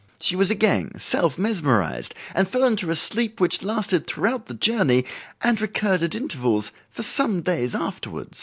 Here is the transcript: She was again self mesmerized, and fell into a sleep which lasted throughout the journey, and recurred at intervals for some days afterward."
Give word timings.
She 0.19 0.35
was 0.35 0.49
again 0.49 0.93
self 0.97 1.37
mesmerized, 1.37 2.15
and 2.33 2.47
fell 2.47 2.63
into 2.63 2.89
a 2.89 2.95
sleep 2.95 3.39
which 3.39 3.61
lasted 3.61 4.07
throughout 4.07 4.47
the 4.47 4.55
journey, 4.55 5.05
and 5.43 5.61
recurred 5.61 6.01
at 6.01 6.15
intervals 6.15 6.71
for 6.89 7.03
some 7.03 7.41
days 7.43 7.75
afterward." 7.75 8.29